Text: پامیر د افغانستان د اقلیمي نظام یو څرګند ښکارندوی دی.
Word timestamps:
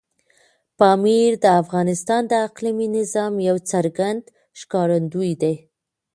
پامیر 0.77 1.31
د 1.43 1.45
افغانستان 1.61 2.21
د 2.27 2.33
اقلیمي 2.47 2.87
نظام 2.97 3.33
یو 3.47 3.55
څرګند 3.71 4.23
ښکارندوی 4.59 5.31
دی. 5.41 5.55